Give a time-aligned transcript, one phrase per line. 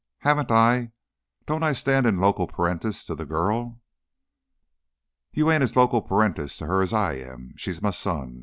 [0.21, 0.93] Haven't I?
[1.45, 3.79] Don't I stand in loco parentis to the girl?"
[5.31, 7.53] "You ain't as loco parentis to her as I am.
[7.55, 8.39] She's my son.